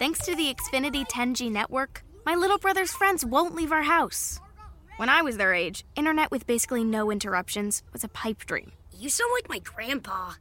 [0.00, 4.40] Thanks to the Xfinity 10G network, my little brother's friends won't leave our house.
[4.96, 8.72] When I was their age, internet with basically no interruptions was a pipe dream.
[8.98, 10.36] You sound like my grandpa.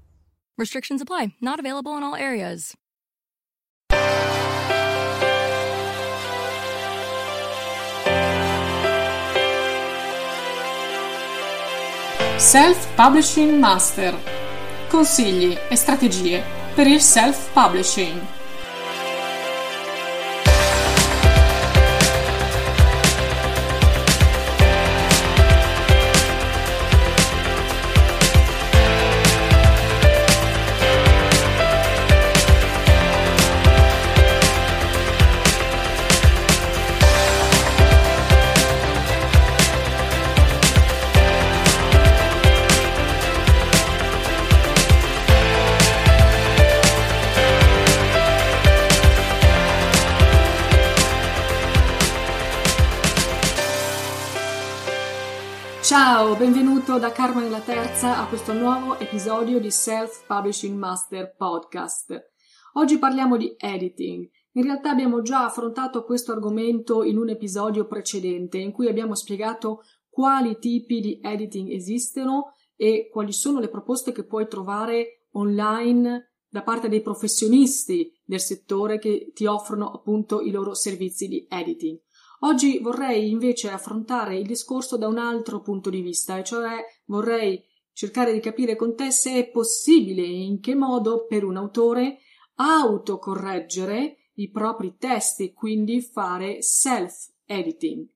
[0.57, 2.73] Restrictions apply, not available in all areas.
[12.37, 14.17] Self-Publishing Master.
[14.87, 16.41] Consigli e strategie
[16.75, 18.38] per il self-publishing.
[56.29, 62.33] Ciao, benvenuto da Carmen la Terza a questo nuovo episodio di Self Publishing Master Podcast.
[62.73, 64.29] Oggi parliamo di editing.
[64.51, 69.81] In realtà abbiamo già affrontato questo argomento in un episodio precedente in cui abbiamo spiegato
[70.07, 76.61] quali tipi di editing esistono e quali sono le proposte che puoi trovare online da
[76.61, 81.99] parte dei professionisti del settore che ti offrono appunto i loro servizi di editing.
[82.41, 87.61] Oggi vorrei invece affrontare il discorso da un altro punto di vista, e cioè vorrei
[87.91, 92.19] cercare di capire con te se è possibile e in che modo per un autore
[92.55, 98.07] autocorreggere i propri testi, quindi fare self-editing.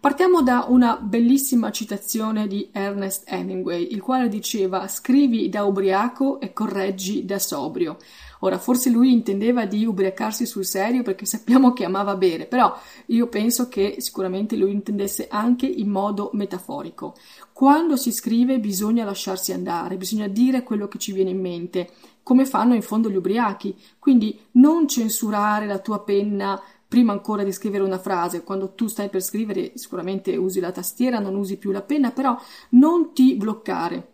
[0.00, 6.52] Partiamo da una bellissima citazione di Ernest Hemingway, il quale diceva scrivi da ubriaco e
[6.52, 7.96] correggi da sobrio.
[8.44, 13.26] Ora, forse lui intendeva di ubriacarsi sul serio perché sappiamo che amava bere, però io
[13.28, 17.14] penso che sicuramente lui intendesse anche in modo metaforico.
[17.54, 21.90] Quando si scrive bisogna lasciarsi andare, bisogna dire quello che ci viene in mente,
[22.22, 23.74] come fanno in fondo gli ubriachi.
[23.98, 29.08] Quindi non censurare la tua penna prima ancora di scrivere una frase, quando tu stai
[29.08, 32.38] per scrivere sicuramente usi la tastiera, non usi più la penna, però
[32.70, 34.13] non ti bloccare.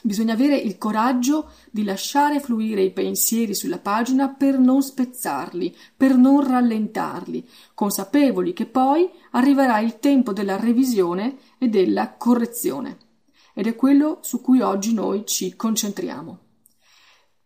[0.00, 6.16] Bisogna avere il coraggio di lasciare fluire i pensieri sulla pagina per non spezzarli, per
[6.16, 12.98] non rallentarli, consapevoli che poi arriverà il tempo della revisione e della correzione.
[13.54, 16.38] Ed è quello su cui oggi noi ci concentriamo.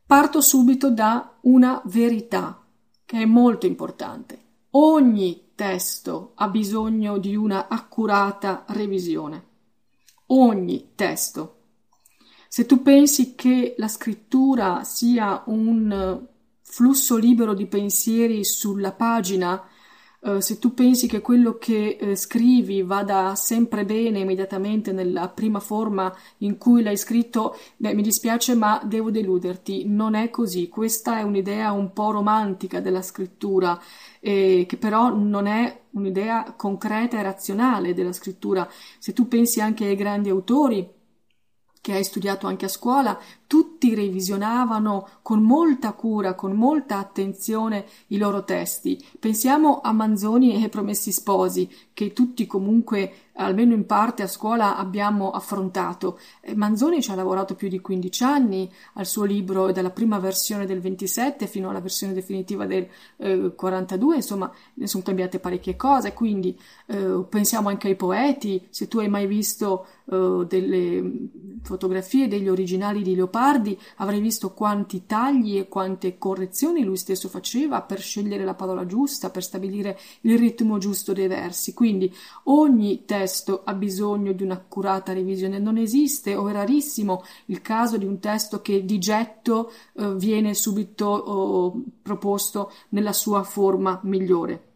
[0.05, 2.67] Parto subito da una verità
[3.07, 4.41] che è molto importante.
[4.73, 9.47] Ogni testo ha bisogno di una accurata revisione.
[10.27, 11.62] Ogni testo.
[12.55, 16.23] Se tu pensi che la scrittura sia un
[16.61, 19.67] flusso libero di pensieri sulla pagina,
[20.25, 25.59] Uh, se tu pensi che quello che uh, scrivi vada sempre bene immediatamente nella prima
[25.59, 29.89] forma in cui l'hai scritto, beh, mi dispiace, ma devo deluderti.
[29.89, 30.69] Non è così.
[30.69, 33.77] Questa è un'idea un po' romantica della scrittura,
[34.21, 38.71] eh, che però non è un'idea concreta e razionale della scrittura.
[39.01, 40.89] Se tu pensi anche ai grandi autori,
[41.83, 43.21] che hai studiato anche a scuola,
[43.53, 48.99] tutti revisionavano con molta cura, con molta attenzione i loro testi.
[49.19, 55.33] Pensiamo a Manzoni e Promessi Sposi, che tutti comunque almeno in parte a scuola abbiamo
[55.33, 56.19] affrontato.
[56.41, 60.65] Eh, Manzoni ci ha lavorato più di 15 anni al suo libro dalla prima versione
[60.65, 62.87] del 27 fino alla versione definitiva del
[63.19, 68.89] eh, 42, insomma ne sono cambiate parecchie cose, quindi eh, pensiamo anche ai poeti, se
[68.89, 71.13] tu hai mai visto eh, delle
[71.63, 73.41] fotografie degli originali di Leopardi
[73.97, 79.31] avrai visto quanti tagli e quante correzioni lui stesso faceva per scegliere la parola giusta,
[79.31, 82.13] per stabilire il ritmo giusto dei versi, quindi
[82.45, 85.59] ogni testo testo ha bisogno di un'accurata revisione.
[85.59, 90.55] Non esiste o è rarissimo il caso di un testo che di getto eh, viene
[90.55, 94.71] subito oh, proposto nella sua forma migliore.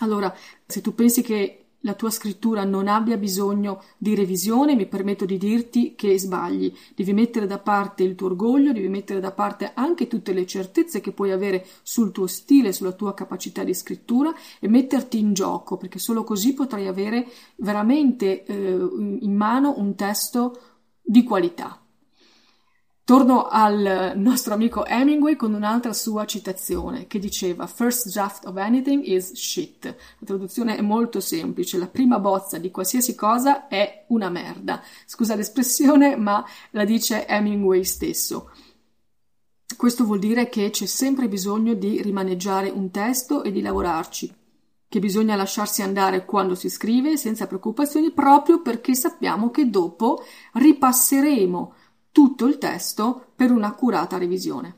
[0.00, 0.34] Allora,
[0.66, 5.38] se tu pensi che la tua scrittura non abbia bisogno di revisione, mi permetto di
[5.38, 6.74] dirti che sbagli.
[6.96, 11.00] Devi mettere da parte il tuo orgoglio, devi mettere da parte anche tutte le certezze
[11.00, 15.76] che puoi avere sul tuo stile, sulla tua capacità di scrittura e metterti in gioco,
[15.76, 18.54] perché solo così potrai avere veramente eh,
[19.20, 20.60] in mano un testo
[21.00, 21.85] di qualità.
[23.06, 29.04] Torno al nostro amico Hemingway con un'altra sua citazione che diceva First draft of anything
[29.04, 29.84] is shit.
[29.84, 34.82] La traduzione è molto semplice, la prima bozza di qualsiasi cosa è una merda.
[35.06, 38.50] Scusa l'espressione, ma la dice Hemingway stesso.
[39.76, 44.34] Questo vuol dire che c'è sempre bisogno di rimaneggiare un testo e di lavorarci,
[44.88, 50.24] che bisogna lasciarsi andare quando si scrive senza preoccupazioni proprio perché sappiamo che dopo
[50.54, 51.74] ripasseremo
[52.16, 54.76] tutto il testo per un'accurata revisione.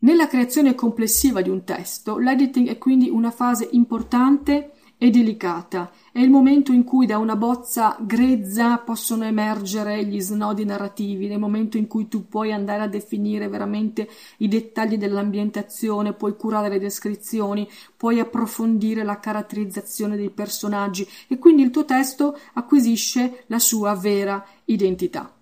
[0.00, 5.92] Nella creazione complessiva di un testo, l'editing è quindi una fase importante e delicata.
[6.10, 11.38] È il momento in cui da una bozza grezza possono emergere gli snodi narrativi, nel
[11.38, 14.08] momento in cui tu puoi andare a definire veramente
[14.38, 21.62] i dettagli dell'ambientazione, puoi curare le descrizioni, puoi approfondire la caratterizzazione dei personaggi e quindi
[21.62, 25.34] il tuo testo acquisisce la sua vera identità.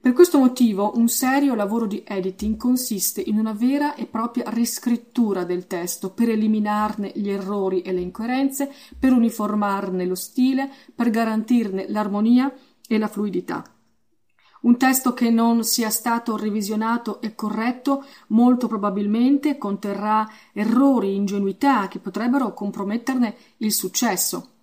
[0.00, 5.42] Per questo motivo un serio lavoro di editing consiste in una vera e propria riscrittura
[5.42, 11.86] del testo per eliminarne gli errori e le incoerenze, per uniformarne lo stile, per garantirne
[11.88, 12.52] l'armonia
[12.86, 13.64] e la fluidità.
[14.60, 21.98] Un testo che non sia stato revisionato e corretto molto probabilmente conterrà errori, ingenuità che
[21.98, 24.57] potrebbero comprometterne il successo.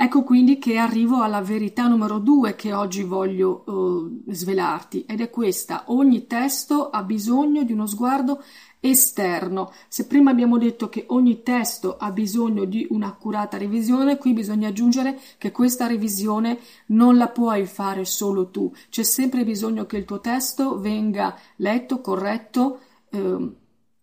[0.00, 5.28] Ecco quindi che arrivo alla verità numero due che oggi voglio uh, svelarti ed è
[5.28, 5.86] questa.
[5.86, 8.40] Ogni testo ha bisogno di uno sguardo
[8.78, 9.72] esterno.
[9.88, 15.18] Se prima abbiamo detto che ogni testo ha bisogno di un'accurata revisione, qui bisogna aggiungere
[15.36, 18.72] che questa revisione non la puoi fare solo tu.
[18.90, 22.78] C'è sempre bisogno che il tuo testo venga letto, corretto,
[23.10, 23.48] eh,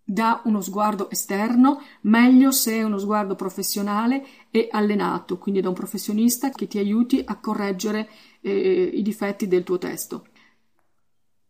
[0.06, 5.74] da uno sguardo esterno, meglio se è uno sguardo professionale e allenato, quindi da un
[5.74, 8.08] professionista che ti aiuti a correggere
[8.42, 10.28] eh, i difetti del tuo testo.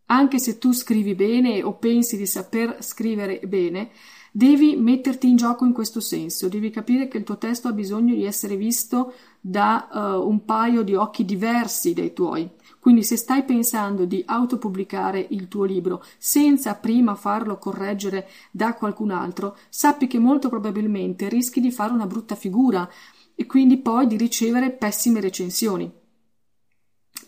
[0.07, 3.89] Anche se tu scrivi bene o pensi di saper scrivere bene,
[4.31, 8.13] devi metterti in gioco in questo senso, devi capire che il tuo testo ha bisogno
[8.13, 12.49] di essere visto da uh, un paio di occhi diversi dai tuoi.
[12.85, 19.09] Quindi se stai pensando di autopubblicare il tuo libro senza prima farlo correggere da qualcun
[19.09, 22.87] altro, sappi che molto probabilmente rischi di fare una brutta figura
[23.33, 25.91] e quindi poi di ricevere pessime recensioni.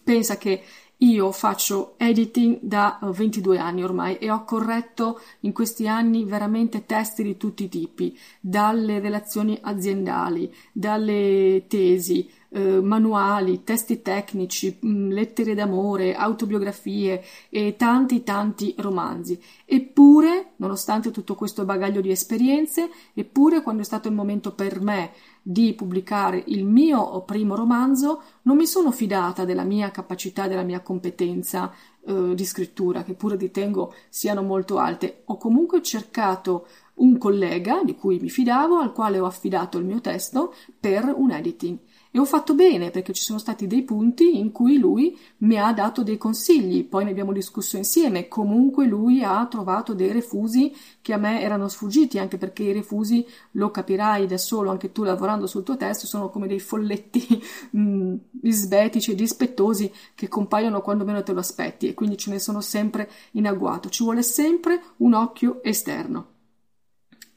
[0.03, 0.61] Pensa che
[0.97, 6.85] io faccio editing da 22 eh, anni ormai e ho corretto in questi anni veramente
[6.85, 14.89] testi di tutti i tipi, dalle relazioni aziendali, dalle tesi, eh, manuali, testi tecnici, mh,
[14.89, 19.39] mm, lettere d'amore, autobiografie e tanti tanti romanzi.
[19.65, 25.11] Eppure, nonostante tutto questo bagaglio di esperienze, eppure quando è stato il momento per me
[25.41, 30.81] di pubblicare il mio primo romanzo, non mi sono fidata della mia capacità, della mia
[30.81, 31.73] competenza
[32.05, 35.21] eh, di scrittura, che pure ritengo siano molto alte.
[35.25, 40.01] Ho comunque cercato un collega di cui mi fidavo, al quale ho affidato il mio
[40.01, 41.77] testo per un editing.
[42.17, 45.71] E ho fatto bene perché ci sono stati dei punti in cui lui mi ha
[45.71, 48.27] dato dei consigli, poi ne abbiamo discusso insieme.
[48.27, 53.23] Comunque lui ha trovato dei refusi che a me erano sfuggiti, anche perché i refusi,
[53.51, 57.39] lo capirai da solo, anche tu lavorando sul tuo testo, sono come dei folletti
[57.77, 62.39] mm, isbetici e dispettosi che compaiono quando meno te lo aspetti e quindi ce ne
[62.39, 63.89] sono sempre in agguato.
[63.89, 66.29] Ci vuole sempre un occhio esterno.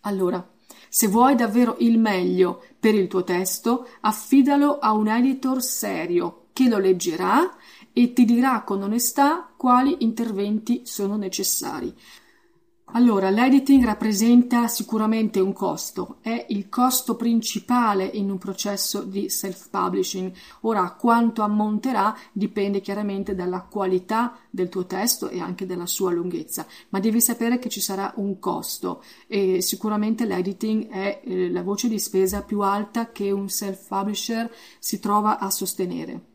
[0.01, 0.43] Allora,
[0.91, 6.69] se vuoi davvero il meglio per il tuo testo, affidalo a un editor serio che
[6.69, 7.57] lo leggerà
[7.93, 11.95] e ti dirà con onestà quali interventi sono necessari.
[12.93, 20.33] Allora, l'editing rappresenta sicuramente un costo, è il costo principale in un processo di self-publishing.
[20.63, 26.67] Ora, quanto ammonterà dipende chiaramente dalla qualità del tuo testo e anche dalla sua lunghezza,
[26.89, 31.89] ma devi sapere che ci sarà un costo e sicuramente l'editing è eh, la voce
[31.89, 36.30] di spesa più alta che un self-publisher si trova a sostenere.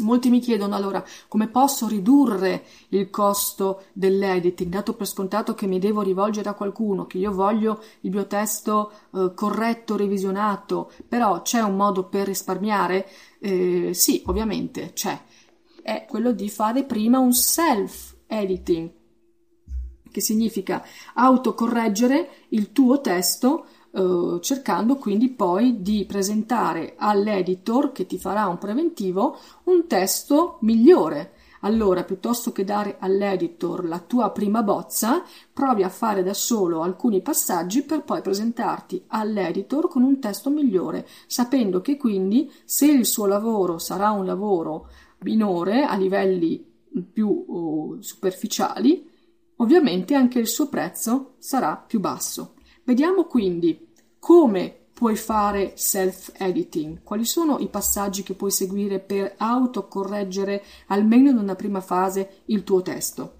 [0.00, 5.78] Molti mi chiedono allora come posso ridurre il costo dell'editing, dato per scontato che mi
[5.78, 11.60] devo rivolgere a qualcuno, che io voglio il mio testo eh, corretto, revisionato, però c'è
[11.60, 13.08] un modo per risparmiare?
[13.40, 15.20] Eh, sì, ovviamente c'è.
[15.82, 18.90] È quello di fare prima un self-editing,
[20.10, 28.18] che significa autocorreggere il tuo testo eh, cercando quindi poi di presentare all'editor che ti
[28.18, 31.32] farà un preventivo un testo migliore.
[31.62, 37.20] Allora, piuttosto che dare all'editor la tua prima bozza, provi a fare da solo alcuni
[37.20, 43.26] passaggi per poi presentarti all'editor con un testo migliore, sapendo che quindi se il suo
[43.26, 44.88] lavoro sarà un lavoro
[45.20, 46.64] minore a livelli
[47.12, 49.08] più uh, superficiali,
[49.56, 52.54] ovviamente anche il suo prezzo sarà più basso.
[52.88, 53.86] Vediamo quindi
[54.18, 61.36] come puoi fare self-editing, quali sono i passaggi che puoi seguire per autocorreggere almeno in
[61.36, 63.34] una prima fase il tuo testo.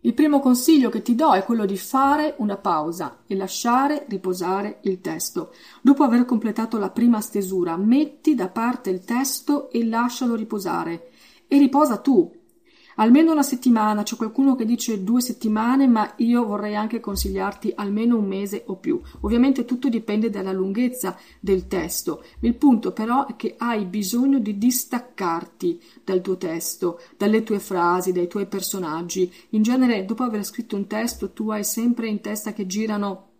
[0.00, 4.80] Il primo consiglio che ti do è quello di fare una pausa e lasciare riposare
[4.82, 5.54] il testo.
[5.80, 11.08] Dopo aver completato la prima stesura, metti da parte il testo e lascialo riposare.
[11.48, 12.30] E riposa tu,
[12.96, 18.16] Almeno una settimana, c'è qualcuno che dice due settimane, ma io vorrei anche consigliarti almeno
[18.16, 19.00] un mese o più.
[19.20, 22.24] Ovviamente tutto dipende dalla lunghezza del testo.
[22.40, 28.12] Il punto però è che hai bisogno di distaccarti dal tuo testo, dalle tue frasi,
[28.12, 29.32] dai tuoi personaggi.
[29.50, 33.32] In genere, dopo aver scritto un testo, tu hai sempre in testa che girano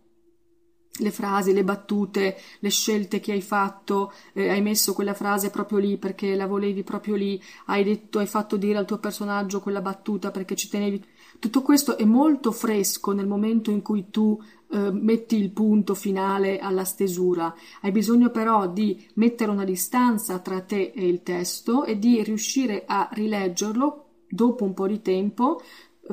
[0.99, 5.79] le frasi, le battute, le scelte che hai fatto, eh, hai messo quella frase proprio
[5.79, 9.81] lì perché la volevi proprio lì, hai detto, hai fatto dire al tuo personaggio quella
[9.81, 11.03] battuta perché ci tenevi.
[11.37, 16.59] Tutto questo è molto fresco nel momento in cui tu eh, metti il punto finale
[16.59, 17.53] alla stesura.
[17.81, 22.83] Hai bisogno però di mettere una distanza tra te e il testo e di riuscire
[22.85, 25.61] a rileggerlo dopo un po' di tempo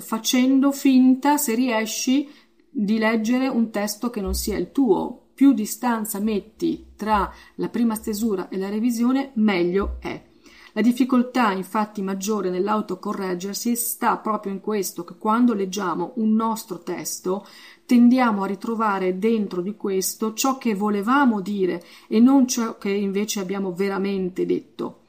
[0.00, 2.28] facendo finta, se riesci,
[2.74, 5.18] di leggere un testo che non sia il tuo.
[5.34, 10.30] Più distanza metti tra la prima stesura e la revisione, meglio è.
[10.74, 17.46] La difficoltà infatti maggiore nell'autocorreggersi sta proprio in questo che quando leggiamo un nostro testo
[17.84, 23.40] tendiamo a ritrovare dentro di questo ciò che volevamo dire e non ciò che invece
[23.40, 25.01] abbiamo veramente detto.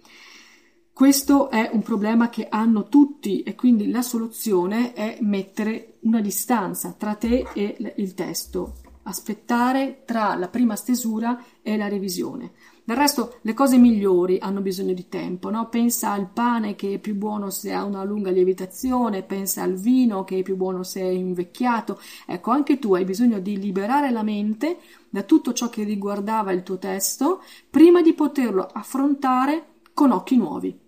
[0.94, 6.94] Questo è un problema che hanno tutti e quindi la soluzione è mettere una distanza
[6.96, 12.52] tra te e il testo, aspettare tra la prima stesura e la revisione.
[12.84, 15.68] Del resto le cose migliori hanno bisogno di tempo, no?
[15.68, 20.24] Pensa al pane che è più buono se ha una lunga lievitazione, pensa al vino
[20.24, 22.00] che è più buono se è invecchiato.
[22.28, 24.78] Ecco, anche tu hai bisogno di liberare la mente
[25.10, 30.82] da tutto ciò che riguardava il tuo testo prima di poterlo affrontare con occhi nuovi.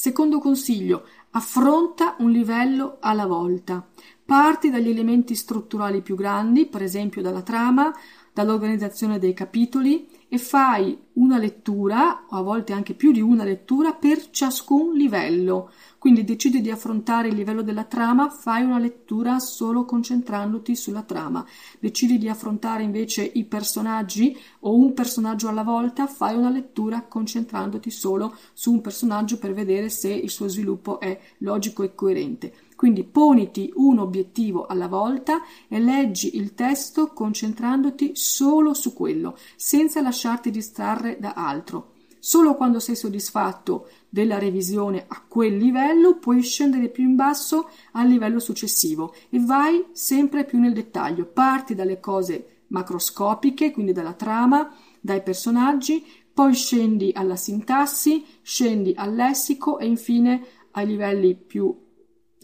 [0.00, 3.84] Secondo consiglio, affronta un livello alla volta.
[4.24, 7.92] Parti dagli elementi strutturali più grandi, per esempio dalla trama,
[8.38, 13.94] dall'organizzazione dei capitoli e fai una lettura, o a volte anche più di una lettura,
[13.94, 15.72] per ciascun livello.
[15.98, 21.44] Quindi decidi di affrontare il livello della trama, fai una lettura solo concentrandoti sulla trama.
[21.80, 27.90] Decidi di affrontare invece i personaggi o un personaggio alla volta, fai una lettura concentrandoti
[27.90, 32.52] solo su un personaggio per vedere se il suo sviluppo è logico e coerente.
[32.78, 40.00] Quindi poniti un obiettivo alla volta e leggi il testo concentrandoti solo su quello, senza
[40.00, 41.94] lasciarti distrarre da altro.
[42.20, 48.06] Solo quando sei soddisfatto della revisione a quel livello puoi scendere più in basso al
[48.06, 51.24] livello successivo e vai sempre più nel dettaglio.
[51.24, 59.16] Parti dalle cose macroscopiche, quindi dalla trama, dai personaggi, poi scendi alla sintassi, scendi al
[59.16, 61.86] lessico e infine ai livelli più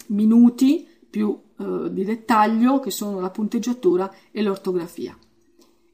[0.09, 5.17] minuti, più eh, di dettaglio, che sono la punteggiatura e l'ortografia.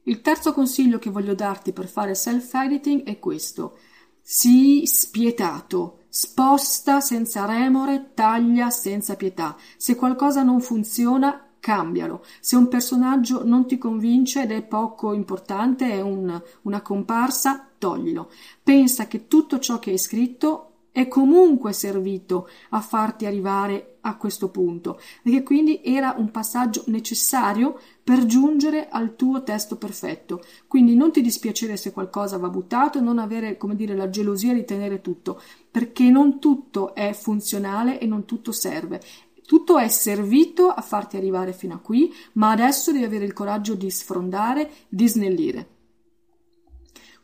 [0.03, 3.77] Il terzo consiglio che voglio darti per fare self-editing è questo.
[4.21, 9.55] Sii spietato, sposta senza remore, taglia senza pietà.
[9.77, 12.25] Se qualcosa non funziona, cambialo.
[12.39, 18.31] Se un personaggio non ti convince ed è poco importante, è un, una comparsa, toglilo.
[18.63, 24.49] Pensa che tutto ciò che hai scritto è comunque servito a farti arrivare a questo
[24.49, 30.43] punto, perché quindi era un passaggio necessario per giungere al tuo testo perfetto.
[30.67, 34.65] Quindi non ti dispiacere se qualcosa va buttato non avere, come dire, la gelosia di
[34.65, 39.01] tenere tutto, perché non tutto è funzionale e non tutto serve.
[39.45, 43.75] Tutto è servito a farti arrivare fino a qui, ma adesso devi avere il coraggio
[43.75, 45.67] di sfrondare, di snellire.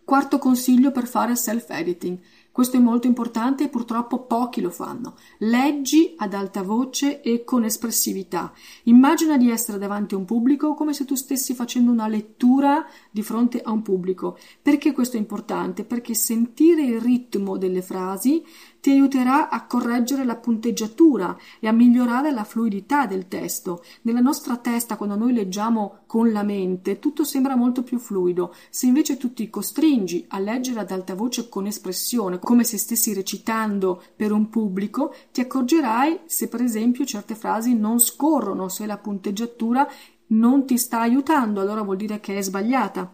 [0.03, 2.19] Quarto consiglio per fare self-editing
[2.57, 5.13] questo è molto importante e purtroppo pochi lo fanno.
[5.41, 8.51] Leggi ad alta voce e con espressività.
[8.85, 13.21] Immagina di essere davanti a un pubblico come se tu stessi facendo una lettura di
[13.21, 14.39] fronte a un pubblico.
[14.59, 15.83] Perché questo è importante?
[15.83, 18.43] Perché sentire il ritmo delle frasi
[18.79, 23.83] ti aiuterà a correggere la punteggiatura e a migliorare la fluidità del testo.
[24.03, 28.53] Nella nostra testa, quando noi leggiamo con la mente, tutto sembra molto più fluido.
[28.69, 33.13] Se invece tu ti costringi a leggere ad alta voce con espressione, come se stessi
[33.13, 38.97] recitando per un pubblico, ti accorgerai se per esempio certe frasi non scorrono, se la
[38.97, 39.87] punteggiatura
[40.27, 43.13] non ti sta aiutando, allora vuol dire che è sbagliata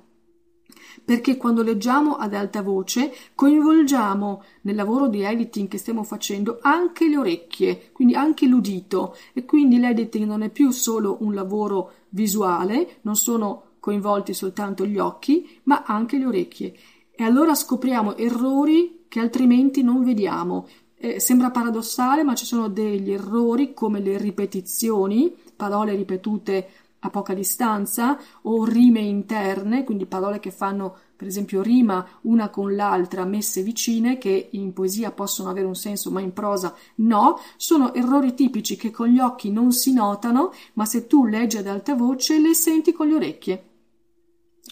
[1.03, 7.07] perché quando leggiamo ad alta voce coinvolgiamo nel lavoro di editing che stiamo facendo anche
[7.07, 12.97] le orecchie, quindi anche l'udito e quindi l'editing non è più solo un lavoro visuale,
[13.01, 16.73] non sono coinvolti soltanto gli occhi, ma anche le orecchie.
[17.11, 20.67] E allora scopriamo errori che altrimenti non vediamo
[21.03, 27.33] Eh, sembra paradossale, ma ci sono degli errori come le ripetizioni, parole ripetute a poca
[27.33, 33.61] distanza, o rime interne, quindi parole che fanno per esempio rima una con l'altra messe
[33.61, 38.75] vicine, che in poesia possono avere un senso ma in prosa no, sono errori tipici
[38.75, 42.53] che con gli occhi non si notano, ma se tu leggi ad alta voce le
[42.53, 43.67] senti con le orecchie.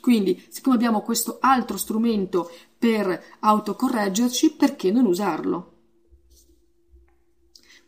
[0.01, 5.70] Quindi, siccome abbiamo questo altro strumento per autocorreggerci, perché non usarlo?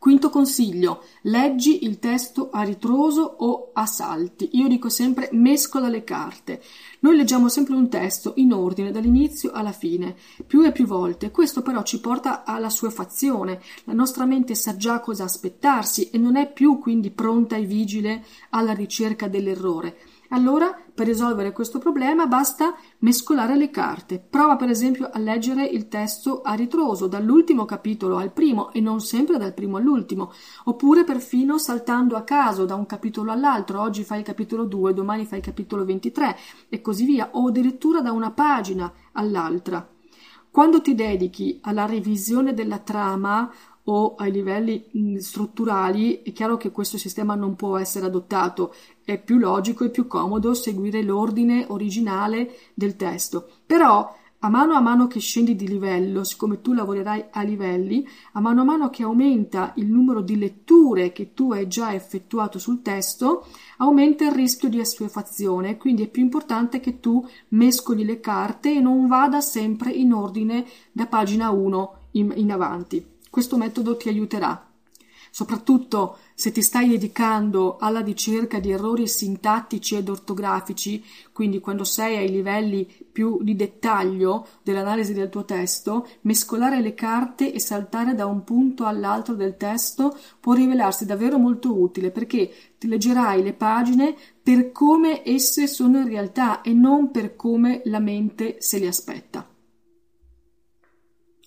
[0.03, 4.49] Quinto consiglio, leggi il testo a ritroso o a salti.
[4.57, 6.61] Io dico sempre mescola le carte.
[6.99, 11.31] Noi leggiamo sempre un testo in ordine dall'inizio alla fine, più e più volte.
[11.31, 13.61] Questo però ci porta alla suefazione.
[13.85, 18.25] La nostra mente sa già cosa aspettarsi e non è più quindi pronta e vigile
[18.49, 19.95] alla ricerca dell'errore.
[20.33, 24.17] Allora, per risolvere questo problema basta mescolare le carte.
[24.17, 28.99] Prova per esempio a leggere il testo a ritroso, dall'ultimo capitolo al primo e non
[28.99, 30.31] sempre dal primo all'ultimo,
[30.63, 33.79] oppure perfino saltando a caso da un capitolo all'altro.
[33.79, 36.35] Oggi fai il capitolo 2, domani fai il capitolo 23
[36.67, 39.87] e così via, o addirittura da una pagina all'altra.
[40.49, 43.51] Quando ti dedichi alla revisione della trama
[43.85, 48.73] o ai livelli strutturali, è chiaro che questo sistema non può essere adottato,
[49.03, 53.49] è più logico e più comodo seguire l'ordine originale del testo.
[53.65, 58.41] Però a mano a mano che scendi di livello, siccome tu lavorerai a livelli, a
[58.41, 62.81] mano a mano che aumenta il numero di letture che tu hai già effettuato sul
[62.81, 63.45] testo,
[63.77, 68.81] aumenta il rischio di assuefazione, quindi è più importante che tu mescoli le carte e
[68.81, 73.12] non vada sempre in ordine da pagina 1 in, in avanti.
[73.33, 74.63] Questo metodo ti aiuterà.
[75.31, 82.17] Soprattutto se ti stai dedicando alla ricerca di errori sintattici ed ortografici, quindi quando sei
[82.17, 88.27] ai livelli più di dettaglio dell'analisi del tuo testo, mescolare le carte e saltare da
[88.27, 94.15] un punto all'altro del testo può rivelarsi davvero molto utile perché ti leggerai le pagine
[94.43, 99.47] per come esse sono in realtà e non per come la mente se le aspetta.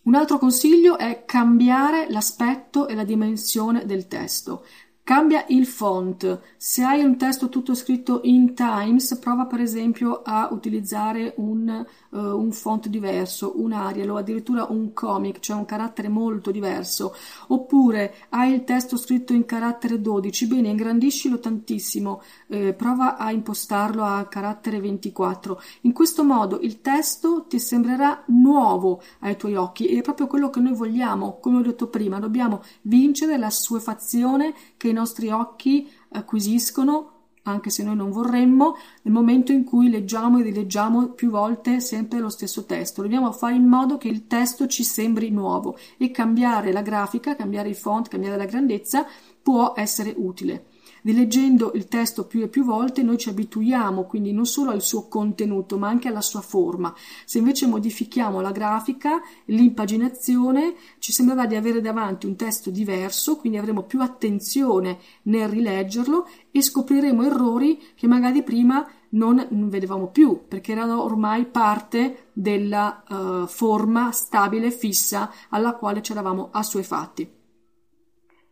[0.06, 4.64] Un altro consiglio è cambiare l'aspetto e la dimensione del testo.
[5.06, 6.40] Cambia il font.
[6.56, 12.18] Se hai un testo tutto scritto in Times, prova per esempio a utilizzare un uh,
[12.18, 17.14] un font diverso, un Arial o addirittura un comic, cioè un carattere molto diverso,
[17.48, 24.02] oppure hai il testo scritto in carattere 12, bene, ingrandiscilo tantissimo, eh, prova a impostarlo
[24.02, 25.60] a carattere 24.
[25.82, 30.50] In questo modo il testo ti sembrerà nuovo ai tuoi occhi ed è proprio quello
[30.50, 37.12] che noi vogliamo, come ho detto prima, dobbiamo vincere la suefazione che nostri occhi acquisiscono
[37.46, 42.18] anche se noi non vorremmo, nel momento in cui leggiamo e rileggiamo più volte sempre
[42.18, 43.02] lo stesso testo.
[43.02, 47.68] Dobbiamo fare in modo che il testo ci sembri nuovo e cambiare la grafica, cambiare
[47.68, 49.06] il font, cambiare la grandezza
[49.40, 50.66] può essere utile.
[51.06, 55.06] Rileggendo il testo più e più volte noi ci abituiamo quindi non solo al suo
[55.06, 56.92] contenuto ma anche alla sua forma.
[57.24, 63.56] Se invece modifichiamo la grafica, l'impaginazione, ci sembrerà di avere davanti un testo diverso, quindi
[63.56, 70.72] avremo più attenzione nel rileggerlo e scopriremo errori che magari prima non vedevamo più perché
[70.72, 77.35] erano ormai parte della uh, forma stabile fissa alla quale ci eravamo assuefatti.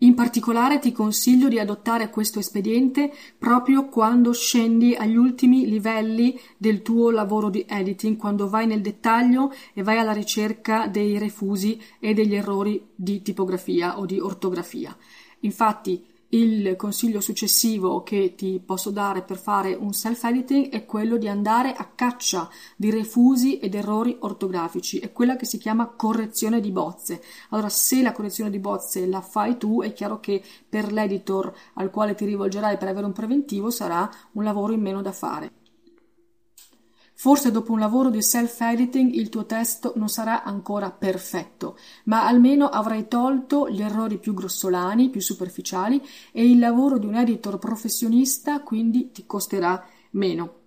[0.04, 6.82] In particolare ti consiglio di adottare questo espediente proprio quando scendi agli ultimi livelli del
[6.82, 12.12] tuo lavoro di editing, quando vai nel dettaglio e vai alla ricerca dei refusi e
[12.12, 14.94] degli errori di tipografia o di ortografia.
[15.40, 21.28] Infatti, il consiglio successivo che ti posso dare per fare un self-editing è quello di
[21.28, 26.72] andare a caccia di refusi ed errori ortografici, è quella che si chiama correzione di
[26.72, 27.22] bozze.
[27.50, 31.90] Allora, se la correzione di bozze la fai tu, è chiaro che per l'editor al
[31.90, 35.63] quale ti rivolgerai per avere un preventivo sarà un lavoro in meno da fare.
[37.24, 42.68] Forse dopo un lavoro di self-editing il tuo testo non sarà ancora perfetto, ma almeno
[42.68, 48.60] avrai tolto gli errori più grossolani, più superficiali e il lavoro di un editor professionista
[48.60, 50.63] quindi ti costerà meno.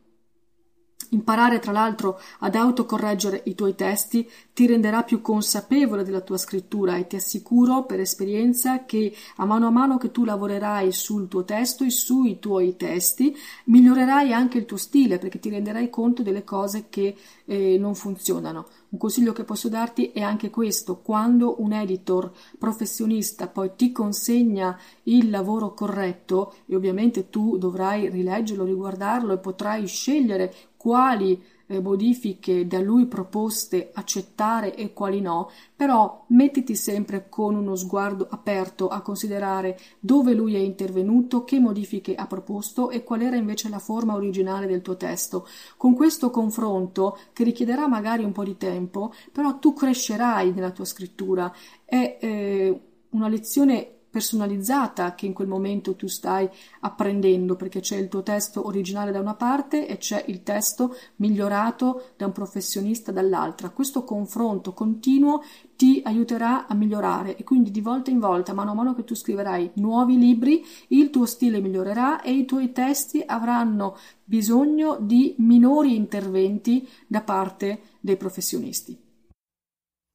[1.09, 6.97] Imparare tra l'altro ad autocorreggere i tuoi testi ti renderà più consapevole della tua scrittura
[6.97, 11.45] e ti assicuro per esperienza che a mano a mano che tu lavorerai sul tuo
[11.45, 13.33] testo e sui tuoi testi
[13.65, 18.67] migliorerai anche il tuo stile perché ti renderai conto delle cose che eh, non funzionano.
[18.89, 24.79] Un consiglio che posso darti è anche questo, quando un editor professionista poi ti consegna
[25.03, 32.79] il lavoro corretto e ovviamente tu dovrai rileggerlo, riguardarlo e potrai scegliere quali modifiche da
[32.79, 39.77] lui proposte accettare e quali no, però mettiti sempre con uno sguardo aperto a considerare
[39.99, 44.67] dove lui è intervenuto, che modifiche ha proposto e qual era invece la forma originale
[44.67, 45.47] del tuo testo.
[45.75, 50.85] Con questo confronto, che richiederà magari un po' di tempo, però tu crescerai nella tua
[50.85, 51.53] scrittura.
[51.83, 56.49] È eh, una lezione personalizzata che in quel momento tu stai
[56.79, 62.13] apprendendo perché c'è il tuo testo originale da una parte e c'è il testo migliorato
[62.17, 63.69] da un professionista dall'altra.
[63.69, 65.43] Questo confronto continuo
[65.75, 69.13] ti aiuterà a migliorare e quindi di volta in volta, mano a mano che tu
[69.13, 75.95] scriverai nuovi libri, il tuo stile migliorerà e i tuoi testi avranno bisogno di minori
[75.95, 79.06] interventi da parte dei professionisti.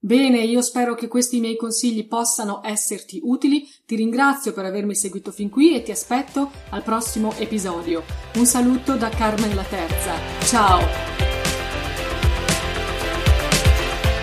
[0.04, 3.70] Bene, io spero che questi miei consigli possano esserti utili.
[3.86, 8.02] Ti ringrazio per avermi seguito fin qui e ti aspetto al prossimo episodio.
[8.34, 10.14] Un saluto da Carmen la Terza.
[10.40, 10.80] Ciao!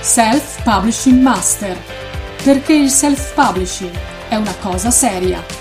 [0.01, 1.77] Self Publishing Master.
[2.43, 3.95] Perché il self publishing
[4.27, 5.58] è una cosa seria.